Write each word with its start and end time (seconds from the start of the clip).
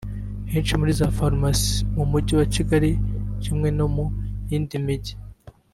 Henshi 0.51 0.73
muri 0.79 0.91
za 0.99 1.07
farumasi 1.17 1.69
mu 1.95 2.03
Mujyi 2.11 2.33
wa 2.39 2.47
Kigali 2.55 2.91
kimwe 3.43 3.67
no 3.77 3.85
mu 3.93 4.05
yindi 4.49 4.75
mijyi 4.85 5.15